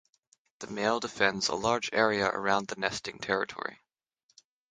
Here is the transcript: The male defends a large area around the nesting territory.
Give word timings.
The 0.61 0.65
male 0.65 0.99
defends 0.99 1.47
a 1.47 1.53
large 1.53 1.91
area 1.93 2.25
around 2.27 2.69
the 2.69 2.75
nesting 2.75 3.19
territory. 3.19 3.81